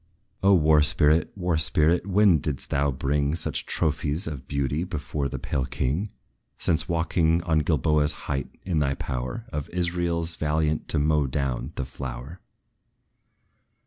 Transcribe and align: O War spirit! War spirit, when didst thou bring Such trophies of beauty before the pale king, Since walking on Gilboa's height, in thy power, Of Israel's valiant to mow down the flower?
O 0.41 0.55
War 0.55 0.81
spirit! 0.81 1.31
War 1.35 1.59
spirit, 1.59 2.07
when 2.07 2.39
didst 2.39 2.71
thou 2.71 2.89
bring 2.89 3.35
Such 3.35 3.67
trophies 3.67 4.25
of 4.25 4.47
beauty 4.47 4.83
before 4.83 5.29
the 5.29 5.37
pale 5.37 5.65
king, 5.67 6.11
Since 6.57 6.89
walking 6.89 7.43
on 7.43 7.59
Gilboa's 7.59 8.13
height, 8.25 8.47
in 8.65 8.79
thy 8.79 8.95
power, 8.95 9.45
Of 9.53 9.69
Israel's 9.69 10.37
valiant 10.37 10.87
to 10.87 10.97
mow 10.97 11.27
down 11.27 11.73
the 11.75 11.85
flower? 11.85 12.39